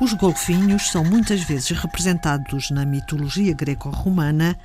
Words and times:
Os 0.00 0.12
golfinhos 0.12 0.92
são 0.92 1.02
muitas 1.02 1.42
vezes 1.42 1.70
representados 1.70 2.70
na 2.70 2.86
mitologia 2.86 3.52
greco-romana 3.52 4.56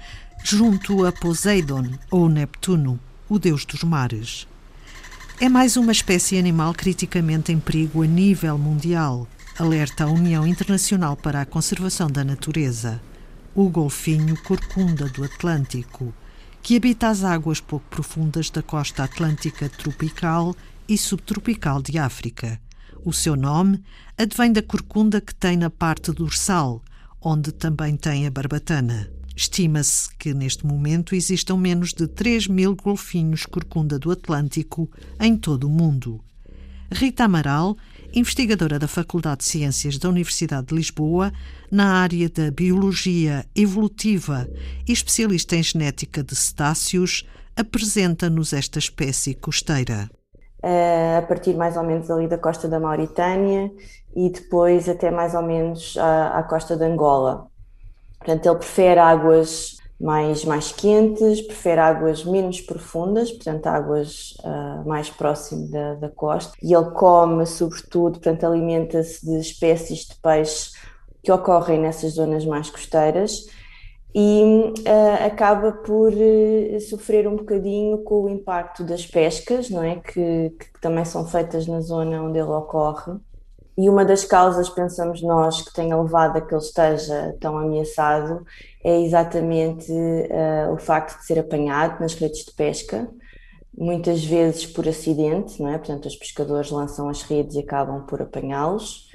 junto 0.44 1.08
a 1.08 1.12
Poseidon 1.12 1.90
ou 2.12 2.30
Neptuno, 2.30 3.00
o 3.28 3.40
deus 3.40 3.66
dos 3.66 3.84
mares. 3.84 4.48
É 5.40 5.50
mais 5.50 5.76
uma 5.76 5.92
espécie 5.92 6.38
animal 6.38 6.72
criticamente 6.76 7.52
em 7.52 7.60
perigo 7.60 8.04
a 8.04 8.06
nível 8.06 8.60
mundial, 8.60 9.28
alerta 9.58 10.04
a 10.04 10.08
União 10.08 10.46
Internacional 10.46 11.18
para 11.18 11.42
a 11.42 11.46
Conservação 11.48 12.12
da 12.12 12.24
Natureza, 12.24 13.02
o 13.56 13.68
golfinho 13.70 14.38
corcunda 14.44 15.10
do 15.10 15.24
Atlântico, 15.24 16.14
que 16.62 16.78
habita 16.78 17.08
as 17.08 17.24
águas 17.24 17.60
pouco 17.60 17.86
profundas 17.90 18.52
da 18.52 18.62
costa 18.62 19.04
atlântica 19.04 19.68
tropical 19.68 20.56
e 20.88 20.96
subtropical 20.96 21.82
de 21.82 21.98
África. 21.98 22.62
O 23.06 23.12
seu 23.12 23.36
nome 23.36 23.84
advém 24.18 24.54
da 24.54 24.62
corcunda 24.62 25.20
que 25.20 25.36
tem 25.36 25.58
na 25.58 25.70
parte 25.70 26.12
dorsal, 26.12 26.82
onde 27.22 27.52
também 27.52 27.98
tem 27.98 28.26
a 28.26 28.32
barbatana. 28.32 29.12
Estima-se 29.36 30.10
que 30.16 30.34
neste 30.34 30.66
momento 30.66 31.14
existam 31.14 31.58
menos 31.58 31.92
de 31.94 32.08
3 32.08 32.48
mil 32.48 32.76
golfinhos 32.76 33.46
corcunda 33.46 34.00
do 34.00 34.10
Atlântico 34.10 34.90
em 35.20 35.36
todo 35.36 35.66
o 35.66 35.70
mundo. 35.70 36.24
Rita 36.90 37.26
Amaral, 37.26 37.76
investigadora 38.14 38.80
da 38.80 38.88
Faculdade 38.88 39.40
de 39.40 39.46
Ciências 39.46 39.98
da 39.98 40.08
Universidade 40.08 40.68
de 40.68 40.76
Lisboa, 40.76 41.34
na 41.70 41.96
área 41.96 42.30
da 42.30 42.52
biologia 42.52 43.46
evolutiva 43.54 44.48
e 44.88 44.94
especialista 44.94 45.58
em 45.58 45.64
genética 45.64 46.24
de 46.24 46.36
cetáceos, 46.36 47.26
apresenta-nos 47.56 48.54
esta 48.54 48.80
espécie 48.80 49.34
costeira. 49.34 50.10
Eh, 50.66 51.18
a 51.18 51.22
partir 51.22 51.56
mais 51.58 51.76
ou 51.76 51.84
menos 51.84 52.10
ali 52.10 52.26
da 52.26 52.38
costa 52.38 52.70
da 52.70 52.80
Mauritânia 52.80 53.70
e 54.16 54.30
depois 54.30 54.88
até 54.88 55.12
mais 55.12 55.36
ou 55.36 55.42
menos 55.42 55.98
à, 55.98 56.40
à 56.40 56.44
costa 56.44 56.78
de 56.78 56.86
Angola. 56.86 57.48
Portanto, 58.18 58.46
ele 58.46 58.56
prefere 58.56 58.98
águas 58.98 59.76
mais, 60.00 60.46
mais 60.46 60.72
quentes, 60.72 61.42
prefere 61.42 61.82
águas 61.82 62.24
menos 62.24 62.62
profundas, 62.62 63.30
portanto, 63.30 63.68
águas 63.68 64.38
uh, 64.40 64.88
mais 64.88 65.10
próximo 65.10 65.70
da, 65.70 65.96
da 65.96 66.10
costa. 66.10 66.54
E 66.64 66.74
ele 66.74 66.92
come, 66.92 67.46
sobretudo, 67.46 68.14
portanto, 68.14 68.46
alimenta-se 68.46 69.26
de 69.26 69.38
espécies 69.40 70.06
de 70.06 70.16
peixe 70.16 70.72
que 71.22 71.32
ocorrem 71.32 71.78
nessas 71.78 72.14
zonas 72.14 72.46
mais 72.46 72.70
costeiras 72.70 73.48
e 74.16 74.44
uh, 74.44 75.26
acaba 75.26 75.72
por 75.72 76.14
uh, 76.14 76.82
sofrer 76.82 77.28
um 77.28 77.36
bocadinho 77.36 77.98
com 78.04 78.24
o 78.24 78.30
impacto 78.30 78.84
das 78.84 79.06
pescas, 79.08 79.70
não 79.70 79.84
é? 79.84 79.96
Que, 79.96 80.52
que, 80.52 80.80
também 80.80 81.04
são 81.04 81.26
feitas 81.26 81.66
na 81.66 81.82
zona 81.82 82.22
onde 82.22 82.38
ele 82.38 82.50
ocorre. 82.50 83.14
E 83.76 83.90
uma 83.90 84.06
das 84.06 84.24
causas, 84.24 84.70
pensamos 84.70 85.24
nós, 85.24 85.64
que 85.64 85.74
tenha 85.74 86.00
levado 86.00 86.38
a 86.38 86.42
que 86.42 86.54
ele 86.54 86.62
esteja 86.62 87.36
tão 87.40 87.58
ameaçado 87.58 88.46
é 88.84 89.02
exatamente 89.02 89.92
uh, 89.92 90.72
o 90.72 90.78
facto 90.78 91.18
de 91.18 91.26
ser 91.26 91.40
apanhado 91.40 92.00
nas 92.00 92.14
redes 92.14 92.46
de 92.46 92.52
pesca, 92.52 93.10
muitas 93.76 94.24
vezes 94.24 94.68
por 94.68 94.88
acidente, 94.88 95.60
não 95.60 95.70
é? 95.70 95.78
Portanto, 95.80 96.06
os 96.06 96.16
pescadores 96.16 96.70
lançam 96.70 97.10
as 97.10 97.24
redes 97.24 97.56
e 97.56 97.62
acabam 97.62 98.06
por 98.06 98.22
apanhá-los 98.22 99.12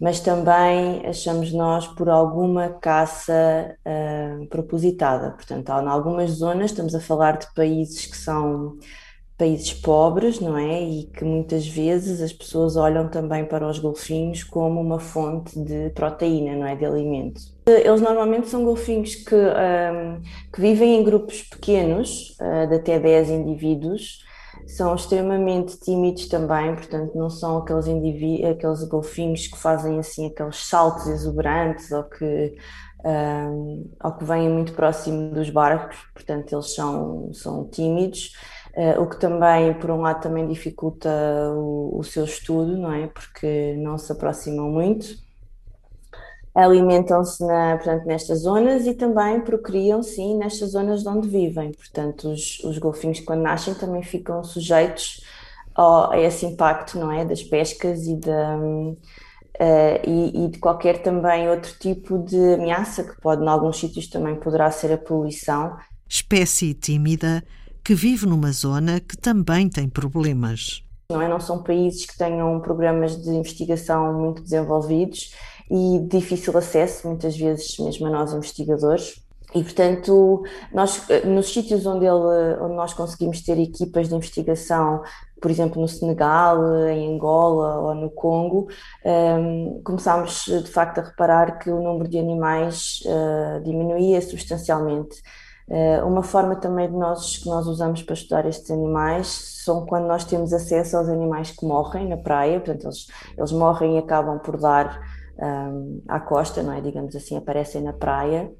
mas 0.00 0.20
também 0.20 1.04
achamos 1.06 1.52
nós 1.52 1.86
por 1.86 2.08
alguma 2.08 2.68
caça 2.68 3.76
uh, 3.84 4.46
propositada. 4.46 5.32
Portanto, 5.32 5.68
em 5.70 5.88
algumas 5.88 6.30
zonas 6.30 6.70
estamos 6.70 6.94
a 6.94 7.00
falar 7.00 7.38
de 7.38 7.52
países 7.54 8.06
que 8.06 8.16
são 8.16 8.78
países 9.38 9.72
pobres, 9.72 10.40
não 10.40 10.58
é? 10.58 10.82
E 10.82 11.04
que 11.04 11.24
muitas 11.24 11.66
vezes 11.66 12.20
as 12.20 12.32
pessoas 12.32 12.76
olham 12.76 13.08
também 13.08 13.44
para 13.44 13.68
os 13.68 13.78
golfinhos 13.78 14.42
como 14.42 14.80
uma 14.80 14.98
fonte 14.98 15.58
de 15.58 15.90
proteína, 15.90 16.56
não 16.56 16.66
é? 16.66 16.74
De 16.74 16.84
alimento. 16.84 17.40
Eles 17.66 18.00
normalmente 18.00 18.48
são 18.48 18.64
golfinhos 18.64 19.14
que, 19.14 19.34
um, 19.34 19.48
ah, 19.48 20.18
que 20.52 20.60
vivem 20.60 20.96
em 20.96 21.04
grupos 21.04 21.42
pequenos, 21.42 22.36
uh, 22.40 22.66
de 22.66 22.74
até 22.74 22.98
10 22.98 23.30
indivíduos, 23.30 24.24
são 24.68 24.94
extremamente 24.94 25.78
tímidos 25.80 26.28
também, 26.28 26.74
portanto 26.74 27.16
não 27.16 27.30
são 27.30 27.58
aqueles, 27.58 27.86
aqueles 28.44 28.84
golfinhos 28.84 29.46
que 29.46 29.56
fazem 29.56 29.98
assim 29.98 30.26
aqueles 30.26 30.56
saltos 30.68 31.06
exuberantes 31.06 31.90
ou 31.90 32.04
que, 32.04 32.54
um, 33.04 33.90
ou 34.04 34.12
que 34.12 34.24
vêm 34.24 34.48
muito 34.50 34.74
próximo 34.74 35.30
dos 35.30 35.48
barcos, 35.48 35.96
portanto 36.12 36.52
eles 36.52 36.74
são, 36.74 37.32
são 37.32 37.66
tímidos, 37.70 38.34
uh, 38.76 39.00
o 39.00 39.08
que 39.08 39.18
também, 39.18 39.72
por 39.72 39.90
um 39.90 40.02
lado, 40.02 40.20
também 40.20 40.46
dificulta 40.46 41.08
o, 41.54 41.98
o 41.98 42.04
seu 42.04 42.24
estudo, 42.24 42.76
não 42.76 42.92
é? 42.92 43.06
Porque 43.06 43.74
não 43.78 43.96
se 43.96 44.12
aproximam 44.12 44.70
muito 44.70 45.27
alimentam-se 46.64 47.38
portanto, 47.38 48.04
nestas 48.04 48.40
zonas 48.40 48.86
e 48.86 48.94
também 48.94 49.40
procriam, 49.40 50.02
sim, 50.02 50.36
nestas 50.36 50.70
zonas 50.70 51.06
onde 51.06 51.28
vivem. 51.28 51.72
Portanto, 51.72 52.32
os, 52.32 52.58
os 52.64 52.78
golfinhos, 52.78 53.20
quando 53.20 53.42
nascem, 53.42 53.74
também 53.74 54.02
ficam 54.02 54.42
sujeitos 54.42 55.22
ao, 55.74 56.10
a 56.10 56.18
esse 56.18 56.44
impacto, 56.44 56.98
não 56.98 57.12
é? 57.12 57.24
Das 57.24 57.42
pescas 57.42 58.06
e, 58.08 58.16
da, 58.16 58.56
uh, 58.56 58.96
e, 60.04 60.44
e, 60.44 60.48
de 60.48 60.58
qualquer 60.58 61.00
também 61.00 61.48
outro 61.48 61.72
tipo 61.78 62.18
de 62.18 62.54
ameaça, 62.54 63.04
que 63.04 63.20
pode, 63.20 63.44
em 63.44 63.48
alguns 63.48 63.78
sítios, 63.78 64.08
também 64.08 64.34
poderá 64.34 64.68
ser 64.72 64.92
a 64.92 64.98
poluição. 64.98 65.76
Espécie 66.08 66.74
tímida 66.74 67.44
que 67.84 67.94
vive 67.94 68.26
numa 68.26 68.50
zona 68.50 68.98
que 68.98 69.16
também 69.16 69.68
tem 69.68 69.88
problemas. 69.88 70.82
Não, 71.10 71.22
é? 71.22 71.28
não 71.28 71.38
são 71.38 71.62
países 71.62 72.04
que 72.04 72.18
tenham 72.18 72.60
programas 72.60 73.16
de 73.16 73.30
investigação 73.30 74.12
muito 74.12 74.42
desenvolvidos 74.42 75.32
e 75.70 75.98
difícil 76.08 76.56
acesso, 76.56 77.08
muitas 77.08 77.36
vezes 77.36 77.78
mesmo 77.78 78.06
a 78.06 78.10
nós 78.10 78.32
investigadores. 78.32 79.22
E, 79.54 79.62
portanto, 79.62 80.42
nós, 80.72 81.06
nos 81.24 81.50
sítios 81.52 81.86
onde, 81.86 82.04
ele, 82.04 82.60
onde 82.60 82.74
nós 82.74 82.92
conseguimos 82.92 83.40
ter 83.40 83.58
equipas 83.58 84.08
de 84.08 84.14
investigação, 84.14 85.02
por 85.40 85.50
exemplo, 85.50 85.80
no 85.80 85.88
Senegal, 85.88 86.58
em 86.88 87.14
Angola 87.14 87.78
ou 87.80 87.94
no 87.94 88.10
Congo, 88.10 88.68
um, 89.04 89.80
começámos 89.82 90.44
de 90.44 90.70
facto 90.70 90.98
a 90.98 91.02
reparar 91.02 91.58
que 91.58 91.70
o 91.70 91.80
número 91.80 92.10
de 92.10 92.18
animais 92.18 93.00
uh, 93.06 93.62
diminuía 93.62 94.20
substancialmente. 94.20 95.16
Uh, 95.66 96.06
uma 96.06 96.22
forma 96.22 96.56
também 96.56 96.88
de 96.88 96.96
nós, 96.96 97.38
que 97.38 97.46
nós 97.46 97.66
usamos 97.66 98.02
para 98.02 98.14
estudar 98.14 98.46
estes 98.46 98.70
animais 98.70 99.26
são 99.64 99.84
quando 99.84 100.06
nós 100.06 100.24
temos 100.24 100.52
acesso 100.52 100.96
aos 100.96 101.08
animais 101.08 101.50
que 101.50 101.64
morrem 101.64 102.08
na 102.08 102.16
praia, 102.16 102.58
portanto, 102.58 102.84
eles, 102.84 103.06
eles 103.36 103.52
morrem 103.52 103.96
e 103.96 103.98
acabam 103.98 104.38
por 104.38 104.58
dar 104.58 104.98
um, 105.38 106.02
à 106.08 106.20
costa, 106.20 106.62
não 106.62 106.72
é? 106.72 106.80
Digamos 106.80 107.14
assim, 107.14 107.36
aparecem 107.36 107.82
na 107.82 107.92
praia 107.92 108.50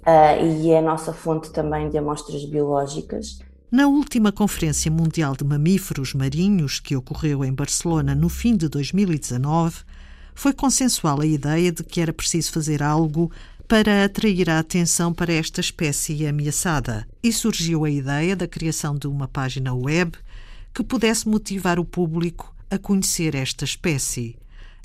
uh, 0.00 0.44
e 0.44 0.70
é 0.70 0.78
a 0.78 0.82
nossa 0.82 1.12
fonte 1.12 1.52
também 1.52 1.88
de 1.88 1.98
amostras 1.98 2.44
biológicas. 2.44 3.38
Na 3.70 3.86
última 3.86 4.32
Conferência 4.32 4.90
Mundial 4.90 5.36
de 5.36 5.44
Mamíferos 5.44 6.12
Marinhos, 6.12 6.80
que 6.80 6.96
ocorreu 6.96 7.44
em 7.44 7.54
Barcelona 7.54 8.14
no 8.16 8.28
fim 8.28 8.56
de 8.56 8.68
2019, 8.68 9.84
foi 10.34 10.52
consensual 10.52 11.20
a 11.20 11.26
ideia 11.26 11.70
de 11.70 11.84
que 11.84 12.00
era 12.00 12.12
preciso 12.12 12.50
fazer 12.50 12.82
algo 12.82 13.30
para 13.68 14.04
atrair 14.04 14.50
a 14.50 14.58
atenção 14.58 15.14
para 15.14 15.32
esta 15.32 15.60
espécie 15.60 16.26
ameaçada. 16.26 17.06
E 17.22 17.32
surgiu 17.32 17.84
a 17.84 17.90
ideia 17.90 18.34
da 18.34 18.48
criação 18.48 18.96
de 18.96 19.06
uma 19.06 19.28
página 19.28 19.72
web 19.72 20.18
que 20.74 20.82
pudesse 20.82 21.28
motivar 21.28 21.78
o 21.78 21.84
público 21.84 22.52
a 22.68 22.76
conhecer 22.76 23.36
esta 23.36 23.64
espécie. 23.64 24.36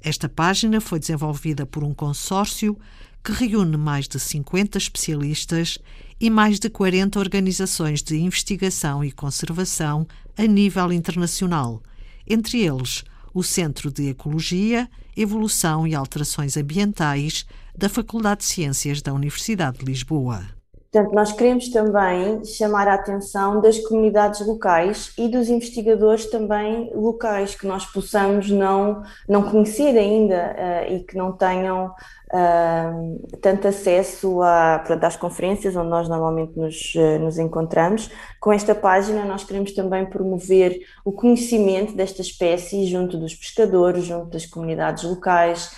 Esta 0.05 0.29
página 0.29 0.79
foi 0.79 0.99
desenvolvida 0.99 1.65
por 1.65 1.83
um 1.83 1.91
consórcio 1.91 2.77
que 3.23 3.31
reúne 3.31 3.75
mais 3.75 4.07
de 4.07 4.19
50 4.19 4.77
especialistas 4.77 5.79
e 6.21 6.29
mais 6.29 6.59
de 6.59 6.69
40 6.69 7.17
organizações 7.17 8.03
de 8.03 8.15
investigação 8.15 9.03
e 9.03 9.11
conservação 9.11 10.07
a 10.37 10.43
nível 10.43 10.93
internacional, 10.93 11.81
entre 12.27 12.61
eles 12.61 13.03
o 13.33 13.41
Centro 13.41 13.91
de 13.91 14.09
Ecologia, 14.09 14.87
Evolução 15.17 15.87
e 15.87 15.95
Alterações 15.95 16.55
Ambientais 16.55 17.43
da 17.75 17.89
Faculdade 17.89 18.41
de 18.41 18.45
Ciências 18.45 19.01
da 19.01 19.11
Universidade 19.11 19.79
de 19.79 19.85
Lisboa. 19.85 20.54
Portanto, 20.95 21.13
nós 21.13 21.33
queremos 21.33 21.67
também 21.67 22.45
chamar 22.45 22.87
a 22.87 22.93
atenção 22.93 23.59
das 23.59 23.77
comunidades 23.79 24.39
locais 24.47 25.11
e 25.17 25.27
dos 25.27 25.49
investigadores 25.49 26.25
também 26.27 26.89
locais 26.95 27.53
que 27.53 27.67
nós 27.67 27.85
possamos 27.85 28.49
não, 28.49 29.03
não 29.27 29.43
conhecer 29.43 29.97
ainda 29.97 30.55
uh, 30.57 30.93
e 30.93 31.03
que 31.03 31.17
não 31.17 31.33
tenham 31.33 31.87
uh, 31.87 33.37
tanto 33.41 33.67
acesso 33.67 34.41
a, 34.41 34.79
portanto, 34.79 35.03
às 35.03 35.17
conferências 35.17 35.75
onde 35.75 35.89
nós 35.89 36.07
normalmente 36.07 36.57
nos, 36.57 36.95
uh, 36.95 37.19
nos 37.19 37.37
encontramos. 37.37 38.09
Com 38.39 38.53
esta 38.53 38.73
página, 38.73 39.25
nós 39.25 39.43
queremos 39.43 39.73
também 39.73 40.05
promover 40.05 40.79
o 41.03 41.11
conhecimento 41.11 41.93
desta 41.93 42.21
espécie 42.21 42.85
junto 42.85 43.17
dos 43.17 43.35
pescadores, 43.35 44.05
junto 44.05 44.27
das 44.27 44.45
comunidades 44.45 45.03
locais 45.03 45.75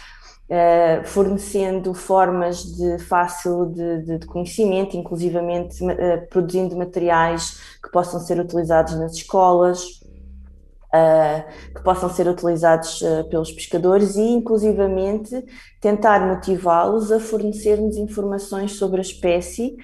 Uh, 0.49 1.05
fornecendo 1.05 1.94
formas 1.94 2.63
de 2.63 2.99
fácil 2.99 3.65
de, 3.65 4.01
de, 4.01 4.17
de 4.19 4.25
conhecimento, 4.25 4.95
inclusivamente 4.95 5.83
uh, 5.83 6.25
produzindo 6.29 6.77
materiais 6.77 7.59
que 7.83 7.91
possam 7.91 8.17
ser 8.21 8.39
utilizados 8.39 8.95
nas 8.97 9.11
escolas. 9.13 9.99
uh, 10.94 11.73
que 11.75 11.83
possam 11.83 12.09
ser 12.09 12.29
utilizados 12.29 13.03
pelos 13.29 13.51
pescadores 13.51 14.15
e, 14.15 14.21
inclusivamente, 14.21 15.44
tentar 15.81 16.25
motivá-los 16.25 17.11
a 17.11 17.19
fornecer-nos 17.19 17.97
informações 17.97 18.71
sobre 18.77 18.99
a 18.99 19.01
espécie 19.01 19.75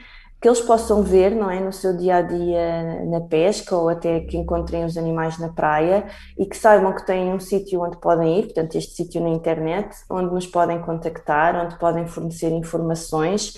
que 0.44 0.50
eles 0.50 0.60
possam 0.60 1.02
ver, 1.02 1.34
não 1.34 1.50
é, 1.50 1.62
no 1.62 1.72
seu 1.72 1.96
dia 1.96 2.18
a 2.18 2.22
dia 2.22 3.06
na 3.06 3.22
pesca 3.22 3.78
ou 3.78 3.88
até 3.88 4.20
que 4.20 4.36
encontrem 4.36 4.84
os 4.84 4.98
animais 4.98 5.40
na 5.40 5.48
praia 5.48 6.06
e 6.38 6.46
que 6.46 6.58
saibam 6.58 6.94
que 6.94 7.06
têm 7.06 7.32
um 7.32 7.40
sítio 7.40 7.82
onde 7.82 7.96
podem 7.96 8.40
ir, 8.40 8.44
portanto, 8.48 8.76
este 8.76 8.94
sítio 8.94 9.22
na 9.22 9.30
internet, 9.30 9.96
onde 10.10 10.34
nos 10.34 10.46
podem 10.46 10.82
contactar, 10.82 11.56
onde 11.56 11.80
podem 11.80 12.06
fornecer 12.08 12.50
informações, 12.52 13.54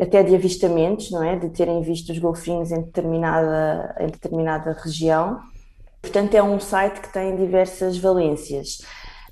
até 0.00 0.22
de 0.22 0.32
avistamentos, 0.32 1.10
não 1.10 1.24
é, 1.24 1.34
de 1.34 1.48
terem 1.48 1.82
visto 1.82 2.12
os 2.12 2.20
golfinhos 2.20 2.70
em 2.70 2.82
determinada, 2.82 3.96
em 3.98 4.06
determinada 4.06 4.78
região. 4.80 5.40
Portanto, 6.00 6.34
é 6.36 6.42
um 6.42 6.60
site 6.60 7.00
que 7.00 7.12
tem 7.12 7.34
diversas 7.34 7.98
valências. 7.98 8.78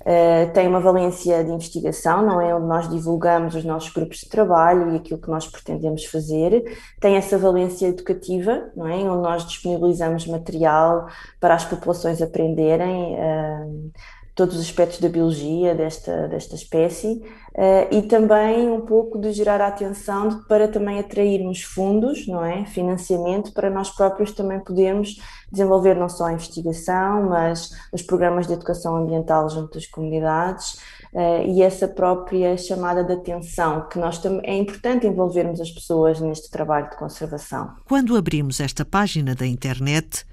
Uh, 0.07 0.49
tem 0.53 0.65
uma 0.69 0.79
valência 0.79 1.43
de 1.43 1.51
investigação, 1.51 2.25
não 2.25 2.39
é? 2.39 2.55
Onde 2.55 2.65
nós 2.65 2.89
divulgamos 2.89 3.55
os 3.55 3.65
nossos 3.65 3.91
grupos 3.91 4.19
de 4.19 4.29
trabalho 4.29 4.93
e 4.93 4.95
aquilo 4.95 5.19
que 5.19 5.27
nós 5.27 5.45
pretendemos 5.45 6.05
fazer. 6.05 6.63
Tem 7.01 7.17
essa 7.17 7.37
valência 7.37 7.87
educativa, 7.87 8.71
não 8.73 8.87
é? 8.87 8.95
Onde 8.99 9.21
nós 9.21 9.45
disponibilizamos 9.45 10.25
material 10.25 11.07
para 11.41 11.55
as 11.55 11.65
populações 11.65 12.21
aprenderem. 12.21 13.15
Uh, 13.15 13.91
todos 14.37 14.55
os 14.55 14.61
aspectos 14.61 14.99
da 14.99 15.09
biologia 15.09 15.73
desta, 15.73 16.27
desta 16.27 16.53
espécie 16.53 17.23
uh, 17.55 17.87
e 17.91 18.03
também 18.03 18.69
um 18.69 18.81
pouco 18.81 19.19
de 19.19 19.33
gerar 19.33 19.59
a 19.59 19.67
atenção 19.67 20.29
de, 20.29 20.47
para 20.47 20.67
também 20.67 20.99
atrairmos 20.99 21.63
fundos, 21.63 22.27
não 22.27 22.45
é? 22.45 22.63
Financiamento 22.65 23.51
para 23.51 23.67
nós 23.71 23.89
próprios 23.89 24.31
também 24.31 24.59
podermos 24.59 25.19
desenvolver 25.51 25.95
não 25.95 26.07
só 26.07 26.25
a 26.25 26.33
investigação, 26.33 27.23
mas 27.29 27.71
os 27.91 28.03
programas 28.03 28.45
de 28.45 28.53
educação 28.53 28.95
ambiental 28.95 29.49
junto 29.49 29.73
das 29.73 29.87
comunidades 29.87 30.75
uh, 31.13 31.41
e 31.47 31.63
essa 31.63 31.87
própria 31.87 32.55
chamada 32.57 33.03
de 33.03 33.13
atenção, 33.13 33.87
que 33.89 33.97
nós 33.97 34.21
é 34.43 34.55
importante 34.55 35.07
envolvermos 35.07 35.59
as 35.59 35.71
pessoas 35.71 36.21
neste 36.21 36.51
trabalho 36.51 36.91
de 36.91 36.97
conservação. 36.97 37.71
Quando 37.85 38.15
abrimos 38.15 38.59
esta 38.59 38.85
página 38.85 39.33
da 39.33 39.47
internet, 39.47 40.27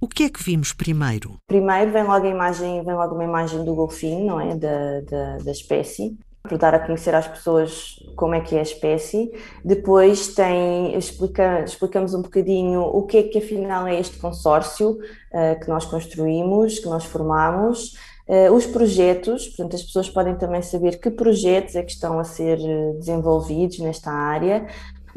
o 0.00 0.06
que 0.06 0.24
é 0.24 0.28
que 0.28 0.42
vimos 0.42 0.72
primeiro? 0.72 1.36
Primeiro 1.46 1.90
vem 1.90 2.04
logo 2.04 2.26
a 2.26 2.30
imagem, 2.30 2.84
vem 2.84 2.94
logo 2.94 3.14
uma 3.14 3.24
imagem 3.24 3.64
do 3.64 3.74
golfinho, 3.74 4.26
não 4.26 4.40
é? 4.40 4.54
Da, 4.54 5.00
da, 5.00 5.36
da 5.38 5.50
espécie, 5.50 6.16
para 6.42 6.56
dar 6.56 6.74
a 6.74 6.78
conhecer 6.78 7.14
às 7.14 7.26
pessoas 7.26 7.96
como 8.14 8.34
é 8.34 8.40
que 8.40 8.54
é 8.54 8.60
a 8.60 8.62
espécie. 8.62 9.30
Depois 9.64 10.34
tem, 10.34 10.96
explica, 10.96 11.64
explicamos 11.64 12.14
um 12.14 12.22
bocadinho 12.22 12.82
o 12.82 13.02
que 13.02 13.18
é 13.18 13.22
que 13.24 13.38
afinal 13.38 13.86
é 13.86 13.98
este 13.98 14.18
consórcio 14.18 14.90
uh, 14.90 15.60
que 15.60 15.68
nós 15.68 15.84
construímos, 15.84 16.78
que 16.78 16.86
nós 16.86 17.04
formamos. 17.04 17.94
Uh, 18.28 18.52
os 18.52 18.66
projetos, 18.66 19.48
portanto, 19.48 19.74
as 19.74 19.82
pessoas 19.82 20.10
podem 20.10 20.36
também 20.36 20.60
saber 20.62 21.00
que 21.00 21.10
projetos 21.10 21.74
é 21.74 21.82
que 21.82 21.92
estão 21.92 22.18
a 22.18 22.24
ser 22.24 22.58
eh, 22.60 22.92
desenvolvidos 22.98 23.78
nesta 23.78 24.10
área, 24.10 24.66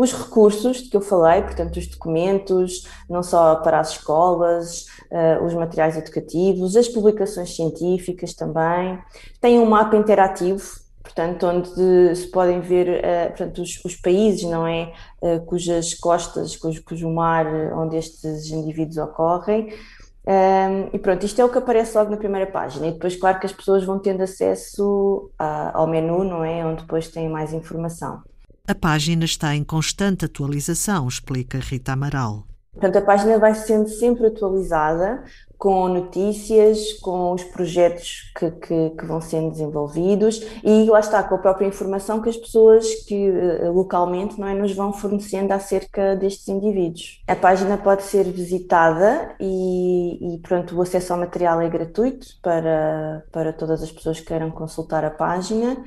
os 0.01 0.11
recursos 0.13 0.77
de 0.77 0.89
que 0.89 0.97
eu 0.97 1.01
falei, 1.01 1.43
portanto, 1.43 1.77
os 1.77 1.85
documentos, 1.85 2.87
não 3.07 3.21
só 3.21 3.57
para 3.57 3.79
as 3.79 3.91
escolas, 3.91 4.87
uh, 5.11 5.45
os 5.45 5.53
materiais 5.53 5.95
educativos, 5.95 6.75
as 6.75 6.87
publicações 6.87 7.55
científicas 7.55 8.33
também. 8.33 8.97
Tem 9.39 9.59
um 9.59 9.65
mapa 9.67 9.95
interativo, 9.95 10.63
portanto, 11.03 11.45
onde 11.45 12.15
se 12.15 12.27
podem 12.31 12.61
ver 12.61 12.87
uh, 12.87 13.27
portanto, 13.27 13.61
os, 13.61 13.79
os, 13.85 13.95
países, 13.95 14.41
não 14.49 14.65
é? 14.65 14.91
Uh, 15.21 15.39
cujas 15.45 15.93
costas, 15.93 16.55
cujo, 16.55 16.83
cujo 16.83 17.07
mar 17.07 17.45
onde 17.75 17.95
estes 17.95 18.49
indivíduos 18.49 18.97
ocorrem. 18.97 19.71
Um, 20.25 20.89
e 20.93 20.99
pronto, 20.99 21.25
isto 21.27 21.39
é 21.39 21.45
o 21.45 21.49
que 21.49 21.59
aparece 21.59 21.95
logo 21.95 22.09
na 22.09 22.17
primeira 22.17 22.49
página. 22.49 22.87
E 22.87 22.91
depois, 22.91 23.15
claro 23.15 23.39
que 23.39 23.45
as 23.45 23.53
pessoas 23.53 23.83
vão 23.83 23.99
tendo 23.99 24.23
acesso 24.23 25.29
a, 25.37 25.77
ao 25.77 25.85
menu, 25.85 26.23
não 26.23 26.43
é? 26.43 26.65
Onde 26.65 26.81
depois 26.81 27.07
têm 27.07 27.29
mais 27.29 27.53
informação. 27.53 28.23
A 28.71 28.75
página 28.75 29.25
está 29.25 29.53
em 29.53 29.65
constante 29.65 30.23
atualização, 30.23 31.05
explica 31.05 31.59
Rita 31.59 31.91
Amaral. 31.91 32.47
Portanto, 32.71 32.95
a 32.95 33.01
página 33.01 33.37
vai 33.37 33.53
sendo 33.53 33.89
sempre 33.89 34.27
atualizada 34.27 35.25
com 35.61 35.87
notícias, 35.87 36.93
com 36.93 37.33
os 37.33 37.43
projetos 37.43 38.31
que, 38.35 38.49
que, 38.49 38.89
que, 38.97 39.05
vão 39.05 39.21
sendo 39.21 39.51
desenvolvidos 39.51 40.41
e 40.63 40.89
lá 40.89 40.99
está, 40.99 41.21
com 41.21 41.35
a 41.35 41.37
própria 41.37 41.67
informação 41.67 42.19
que 42.19 42.29
as 42.29 42.35
pessoas 42.35 42.87
que 43.05 43.27
eh, 43.27 43.69
localmente 43.69 44.39
não 44.39 44.47
é, 44.47 44.55
nos 44.55 44.73
vão 44.73 44.91
fornecendo 44.91 45.53
acerca 45.53 46.15
destes 46.15 46.47
indivíduos. 46.47 47.21
A 47.27 47.35
página 47.35 47.77
pode 47.77 48.01
ser 48.01 48.23
visitada 48.23 49.35
e, 49.39 50.33
e 50.33 50.39
pronto, 50.39 50.75
o 50.75 50.81
acesso 50.81 51.13
ao 51.13 51.19
material 51.19 51.61
é 51.61 51.69
gratuito 51.69 52.25
para, 52.41 53.23
para 53.31 53.53
todas 53.53 53.83
as 53.83 53.91
pessoas 53.91 54.19
que 54.19 54.25
queiram 54.25 54.49
consultar 54.49 55.05
a 55.05 55.11
página 55.11 55.77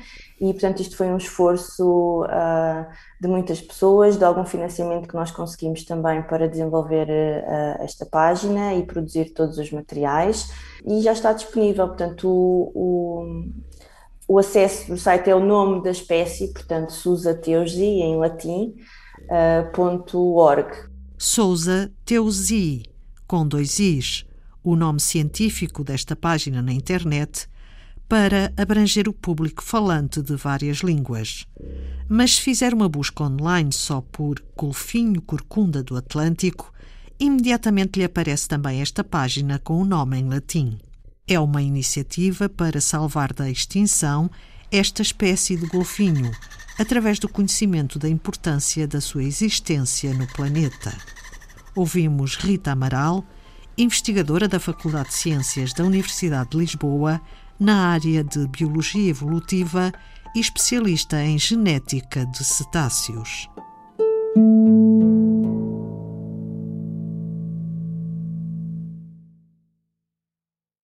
e 0.41 0.53
portanto 0.53 0.83
isto 0.83 0.97
foi 0.97 1.09
um 1.09 1.17
esforço 1.17 2.25
uh, 2.25 2.87
de 3.21 3.27
muitas 3.29 3.61
pessoas, 3.61 4.19
de 4.19 4.25
algum 4.25 4.45
financiamento 4.45 5.09
que 5.09 5.15
nós 5.15 5.31
conseguimos 5.31 5.85
também 5.85 6.23
para 6.23 6.49
desenvolver 6.49 7.09
uh, 7.09 7.83
esta 7.83 8.05
página 8.05 8.75
e 8.75 8.85
produzir 8.85 9.33
todos 9.33 9.59
materiais 9.71 10.51
e 10.87 11.01
já 11.01 11.13
está 11.13 11.33
disponível, 11.33 11.89
portanto 11.89 12.29
o, 12.29 12.73
o, 12.75 13.45
o 14.29 14.39
acesso 14.39 14.93
do 14.93 14.99
site 14.99 15.31
é 15.31 15.35
o 15.35 15.45
nome 15.45 15.83
da 15.83 15.91
espécie, 15.91 16.53
portanto 16.53 16.93
Sousa 16.93 17.35
Teusi 17.35 17.85
em 17.85 18.17
latim, 18.17 18.75
uh, 19.23 19.73
ponto 19.73 20.19
.org. 20.37 20.71
Sousa 21.17 21.93
Teusi, 22.05 22.83
com 23.27 23.47
dois 23.47 23.79
i's, 23.79 24.27
o 24.63 24.77
nome 24.77 25.01
científico 25.01 25.85
desta 25.85 26.17
página 26.17 26.63
na 26.63 26.73
internet 26.73 27.49
para 28.09 28.53
abranger 28.57 29.09
o 29.09 29.13
público 29.13 29.63
falante 29.63 30.23
de 30.23 30.37
várias 30.37 30.79
línguas. 30.79 31.47
Mas 32.09 32.37
se 32.37 32.43
fizer 32.43 32.75
uma 32.75 32.89
busca 32.89 33.25
online 33.25 33.73
só 33.73 34.01
por 34.01 34.43
Golfinho 34.57 35.21
Corcunda 35.23 35.83
do 35.83 35.97
Atlântico, 35.97 36.73
imediatamente 37.19 37.99
lhe 37.99 38.05
aparece 38.05 38.49
também 38.49 38.81
esta 38.81 39.05
página 39.05 39.59
com 39.59 39.81
o 39.81 39.85
nome 39.85 40.19
em 40.19 40.29
latim. 40.29 40.79
É 41.27 41.39
uma 41.41 41.63
iniciativa 41.63 42.49
para 42.49 42.81
salvar 42.81 43.33
da 43.33 43.49
extinção 43.51 44.31
esta 44.71 45.03
espécie 45.03 45.57
de 45.57 45.67
golfinho, 45.67 46.31
através 46.79 47.19
do 47.19 47.29
conhecimento 47.29 47.99
da 47.99 48.09
importância 48.09 48.87
da 48.87 49.01
sua 49.01 49.23
existência 49.23 50.13
no 50.13 50.27
planeta. 50.27 50.93
Ouvimos 51.75 52.37
Rita 52.37 52.73
Amaral, 52.73 53.25
investigadora 53.79 54.49
da 54.49 54.61
Faculdade 54.61 55.09
de 55.09 55.15
Ciências 55.15 55.73
da 55.73 55.85
Universidade 55.85 56.51
de 56.51 56.59
Lisboa, 56.59 57.21
na 57.59 57.89
área 57.89 58.23
de 58.23 58.47
biologia 58.49 59.11
evolutiva 59.11 59.93
e 60.35 60.41
especialista 60.41 61.23
em 61.23 61.39
genética 61.39 62.27
de 62.27 62.45
cetáceos. 62.45 63.49